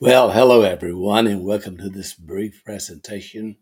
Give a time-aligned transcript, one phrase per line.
[0.00, 3.58] Well, hello everyone, and welcome to this brief presentation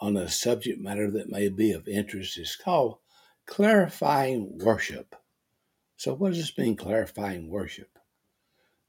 [0.00, 2.36] on a subject matter that may be of interest.
[2.36, 2.98] It's called
[3.46, 5.14] clarifying worship.
[5.96, 7.98] So, what does this mean, clarifying worship?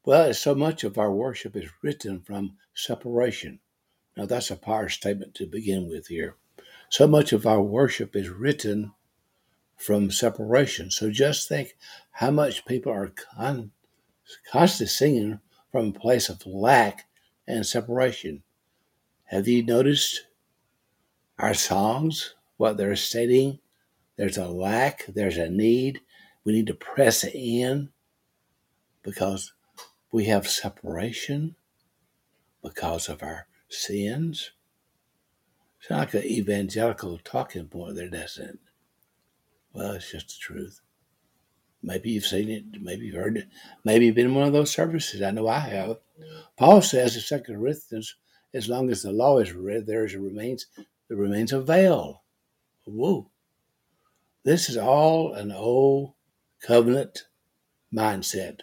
[0.04, 3.60] Well, so much of our worship is written from separation.
[4.18, 6.36] Now, that's a power statement to begin with here.
[6.90, 8.94] So much of our worship is written
[9.78, 10.92] from separation.
[10.92, 11.78] So, just think
[12.12, 13.72] how much people are con-
[14.52, 15.40] constantly singing
[15.74, 17.08] from a place of lack
[17.48, 18.44] and separation.
[19.26, 20.28] Have you noticed
[21.40, 23.58] our songs, what they're stating?
[24.16, 26.02] There's a lack, there's a need.
[26.46, 27.90] We need to press in
[29.02, 29.54] because
[30.12, 31.56] we have separation
[32.62, 34.52] because of our sins.
[35.80, 38.60] It's like an evangelical talking point there, doesn't it?
[39.74, 40.82] Well, it's just the truth.
[41.84, 43.48] Maybe you've seen it, maybe you've heard it,
[43.84, 45.22] maybe you've been in one of those services.
[45.22, 45.98] I know I have.
[46.58, 48.16] Paul says in Second Corinthians,
[48.54, 50.68] as long as the law is read, there is remains
[51.08, 52.24] there remains a veil.
[52.86, 53.30] Whoa.
[54.44, 56.14] This is all an old
[56.62, 57.28] covenant
[57.94, 58.62] mindset.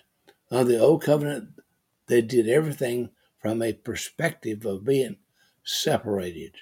[0.51, 1.51] Under the old covenant,
[2.07, 5.17] they did everything from a perspective of being
[5.65, 6.57] separated.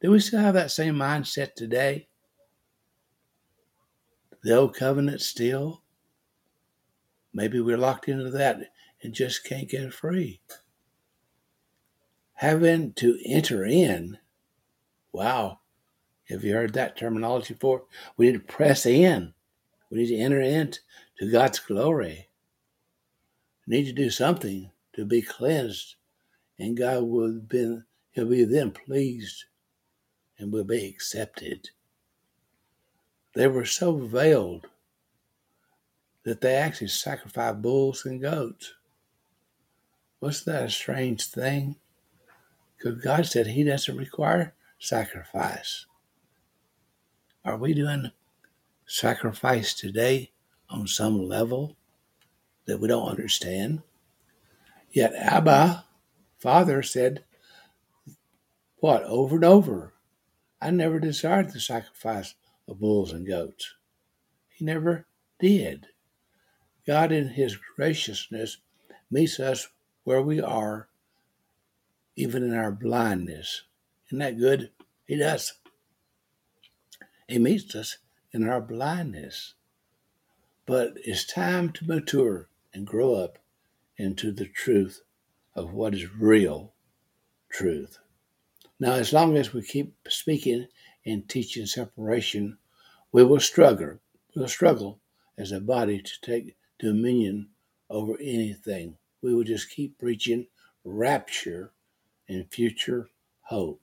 [0.00, 2.08] Do we still have that same mindset today?
[4.46, 5.82] The old covenant still?
[7.34, 8.70] Maybe we're locked into that
[9.02, 10.40] and just can't get free.
[12.34, 14.18] Having to enter in,
[15.10, 15.58] wow,
[16.28, 17.86] have you heard that terminology before?
[18.16, 19.34] We need to press in.
[19.90, 20.78] We need to enter into
[21.28, 22.28] God's glory.
[23.66, 25.96] We need to do something to be cleansed,
[26.56, 27.80] and God will be
[28.12, 29.46] He'll be then pleased
[30.38, 31.70] and will be accepted.
[33.36, 34.66] They were so veiled
[36.22, 38.72] that they actually sacrificed bulls and goats.
[40.22, 41.76] Wasn't that a strange thing?
[42.76, 45.84] Because God said He doesn't require sacrifice.
[47.44, 48.10] Are we doing
[48.86, 50.30] sacrifice today
[50.70, 51.76] on some level
[52.64, 53.82] that we don't understand?
[54.90, 55.84] Yet Abba,
[56.38, 57.22] Father, said,
[58.78, 59.92] what, over and over?
[60.58, 62.34] I never desired the sacrifice
[62.68, 63.74] of bulls and goats.
[64.48, 65.06] He never
[65.38, 65.86] did.
[66.86, 68.58] God, in His graciousness,
[69.10, 69.68] meets us
[70.04, 70.88] where we are,
[72.16, 73.62] even in our blindness.
[74.08, 74.70] Isn't that good?
[75.06, 75.54] He does.
[77.28, 77.98] He meets us
[78.32, 79.54] in our blindness.
[80.64, 83.38] But it's time to mature and grow up
[83.96, 85.02] into the truth
[85.54, 86.74] of what is real
[87.50, 87.98] truth.
[88.78, 90.66] Now, as long as we keep speaking
[91.06, 92.58] and teaching separation,
[93.12, 94.00] we will struggle.
[94.34, 94.98] We'll struggle
[95.38, 97.48] as a body to take dominion
[97.88, 98.96] over anything.
[99.22, 100.48] We will just keep preaching
[100.84, 101.70] rapture
[102.28, 103.08] and future
[103.42, 103.80] hope.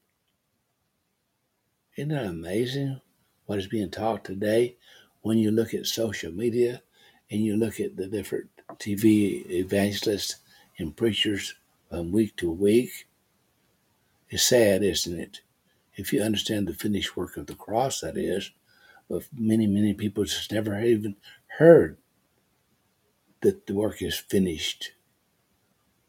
[1.95, 3.01] Isn't that amazing
[3.45, 4.75] what is being taught today
[5.21, 6.81] when you look at social media
[7.31, 10.37] and you look at the different TV evangelists
[10.77, 11.55] and preachers
[11.89, 13.07] from week to week?
[14.29, 15.41] It's sad, isn't it?
[15.95, 18.51] If you understand the finished work of the cross, that is,
[19.09, 21.15] but many, many people just never even
[21.57, 21.97] heard
[23.41, 24.93] that the work is finished.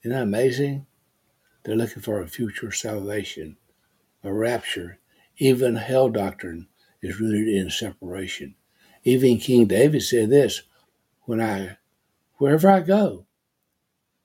[0.02, 0.86] Isn't that amazing?
[1.62, 3.56] They're looking for a future salvation,
[4.22, 4.98] a rapture.
[5.38, 6.68] Even hell doctrine
[7.02, 8.54] is rooted in separation.
[9.02, 10.62] Even King David said this
[11.22, 11.78] when I
[12.36, 13.26] wherever I go,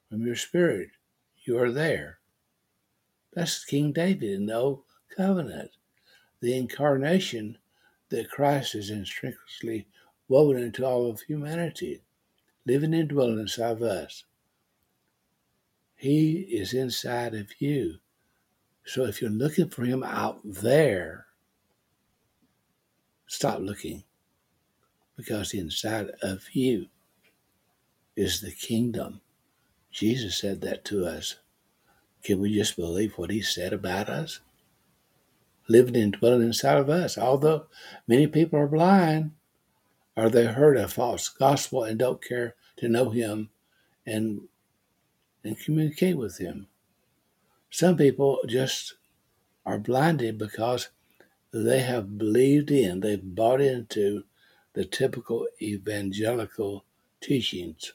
[0.09, 0.89] from your spirit,
[1.43, 2.19] you are there.
[3.33, 4.83] That's King David in the old
[5.19, 5.71] covenant.
[6.39, 7.57] The incarnation
[8.07, 9.87] that Christ is intrinsically
[10.29, 12.01] woven into all of humanity,
[12.65, 14.23] living and dwelling inside of us.
[15.97, 17.95] He is inside of you.
[18.85, 21.25] So if you're looking for him out there,
[23.27, 24.03] stop looking
[25.17, 26.85] because inside of you
[28.15, 29.19] is the kingdom.
[29.91, 31.35] Jesus said that to us.
[32.23, 34.39] Can we just believe what he said about us?
[35.69, 37.17] Living and dwelling inside of us.
[37.17, 37.67] Although
[38.07, 39.31] many people are blind,
[40.17, 43.49] or they heard a false gospel and don't care to know him
[44.05, 44.41] and
[45.43, 46.67] and communicate with him.
[47.69, 48.95] Some people just
[49.65, 50.89] are blinded because
[51.51, 54.23] they have believed in, they've bought into
[54.73, 56.83] the typical evangelical
[57.21, 57.93] teachings.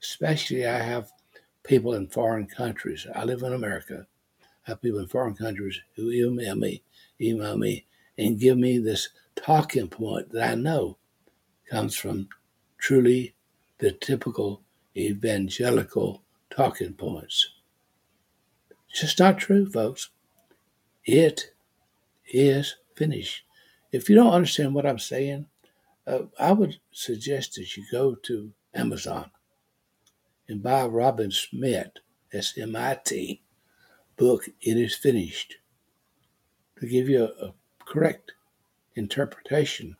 [0.00, 1.12] Especially, I have
[1.62, 3.06] people in foreign countries.
[3.14, 4.06] I live in America.
[4.66, 6.82] I have people in foreign countries who email me,
[7.20, 7.86] email me,
[8.16, 10.98] and give me this talking point that I know
[11.70, 12.28] comes from
[12.78, 13.34] truly
[13.78, 14.62] the typical
[14.96, 17.50] evangelical talking points.
[18.90, 20.10] It's just not true, folks.
[21.04, 21.52] It
[22.26, 23.44] is finished.
[23.92, 25.46] If you don't understand what I'm saying,
[26.06, 29.30] uh, I would suggest that you go to Amazon
[30.48, 31.90] and buy Robin Smith,
[32.32, 33.42] S M I T,
[34.16, 35.56] book, It is Finished,
[36.80, 37.54] to give you a, a
[37.84, 38.32] correct
[38.94, 39.96] interpretation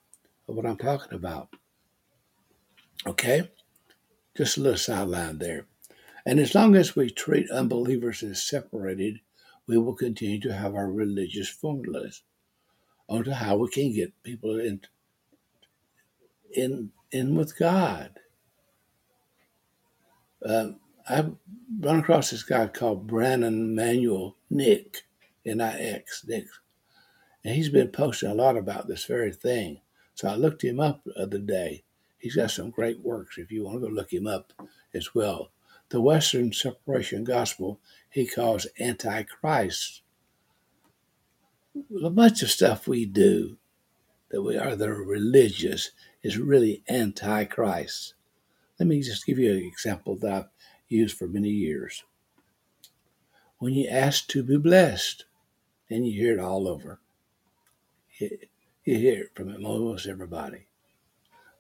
[0.49, 1.49] of what I'm talking about.
[3.07, 3.51] Okay?
[4.37, 5.67] Just a little sideline there.
[6.27, 9.21] And as long as we treat unbelievers as separated,
[9.67, 12.23] we will continue to have our religious formulas
[13.09, 14.81] on how we can get people in
[16.53, 18.19] in in with God.
[20.45, 20.73] Uh,
[21.09, 21.35] I've
[21.81, 25.05] run across this guy called Brandon Manuel Nick,
[25.47, 26.45] N-I-X, Nick,
[27.49, 29.81] and he's been posting a lot about this very thing.
[30.15, 31.83] So I looked him up the other day.
[32.19, 34.53] He's got some great works if you want to go look him up
[34.93, 35.51] as well.
[35.89, 37.81] The Western separation gospel
[38.11, 40.03] he calls antichrist.
[42.05, 43.57] A bunch of stuff we do
[44.31, 45.93] that we are the religious
[46.23, 48.13] is really antichrist.
[48.79, 50.49] Let me just give you an example that I've
[50.87, 52.05] used for many years.
[53.57, 55.25] When you ask to be blessed,
[55.89, 57.01] and you hear it all over,
[58.21, 58.39] you,
[58.83, 60.67] hear it from almost everybody.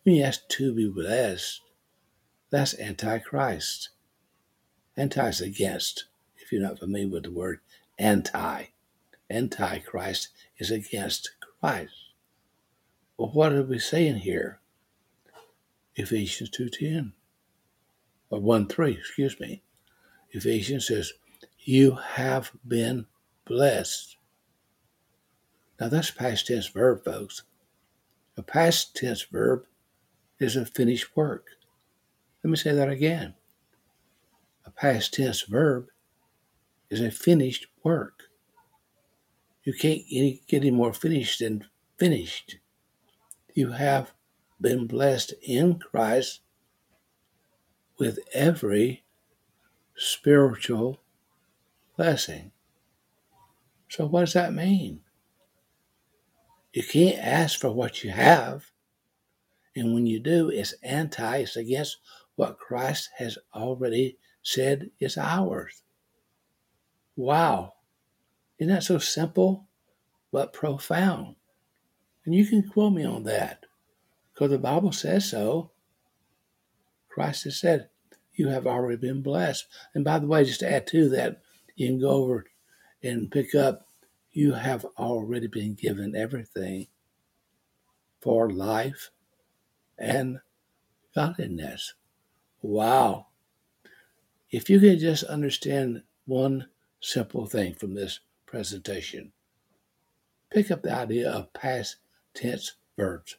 [0.02, 1.60] When you ask to be blessed,
[2.50, 3.90] that's antichrist.
[4.96, 6.06] Anti is against.
[6.36, 7.60] If you're not familiar with the word
[7.98, 8.66] anti,
[9.30, 10.28] antichrist
[10.58, 11.92] is against Christ.
[13.16, 14.60] Well, what are we saying here?
[15.96, 17.12] Ephesians 2.10
[18.30, 19.62] or 1.3, excuse me.
[20.30, 21.12] Ephesians says,
[21.58, 23.06] you have been
[23.44, 24.17] blessed.
[25.80, 27.42] Now that's past tense verb, folks.
[28.36, 29.64] A past tense verb
[30.38, 31.46] is a finished work.
[32.42, 33.34] Let me say that again.
[34.64, 35.88] A past tense verb
[36.90, 38.24] is a finished work.
[39.64, 41.66] You can't get any more finished than
[41.98, 42.58] finished.
[43.54, 44.12] You have
[44.60, 46.40] been blessed in Christ
[47.98, 49.04] with every
[49.96, 51.00] spiritual
[51.96, 52.52] blessing.
[53.88, 55.00] So, what does that mean?
[56.72, 58.66] You can't ask for what you have.
[59.74, 61.98] And when you do, it's anti, it's against
[62.36, 65.82] what Christ has already said is ours.
[67.16, 67.74] Wow.
[68.58, 69.66] Isn't that so simple
[70.32, 71.36] but profound?
[72.24, 73.64] And you can quote me on that
[74.32, 75.72] because the Bible says so.
[77.08, 77.88] Christ has said,
[78.34, 79.66] You have already been blessed.
[79.94, 81.42] And by the way, just to add to that,
[81.74, 82.44] you can go over
[83.02, 83.87] and pick up,
[84.38, 86.86] You have already been given everything
[88.20, 89.10] for life
[89.98, 90.38] and
[91.12, 91.94] godliness.
[92.62, 93.26] Wow.
[94.48, 96.68] If you can just understand one
[97.00, 99.32] simple thing from this presentation,
[100.52, 101.96] pick up the idea of past
[102.32, 103.38] tense verbs.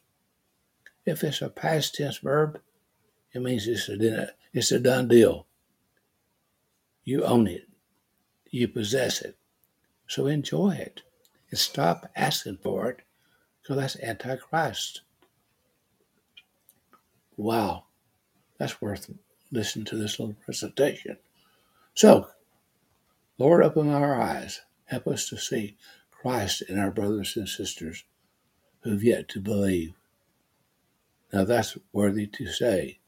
[1.06, 2.60] If it's a past tense verb,
[3.32, 5.46] it means it's a, it's a done deal.
[7.04, 7.70] You own it,
[8.50, 9.38] you possess it.
[10.10, 11.02] So enjoy it
[11.50, 13.02] and stop asking for it
[13.62, 15.02] because that's Antichrist.
[17.36, 17.84] Wow,
[18.58, 19.08] that's worth
[19.52, 21.16] listening to this little presentation.
[21.94, 22.26] So,
[23.38, 24.62] Lord, open our eyes.
[24.86, 25.76] Help us to see
[26.10, 28.02] Christ in our brothers and sisters
[28.80, 29.92] who've yet to believe.
[31.32, 32.98] Now that's worthy to say.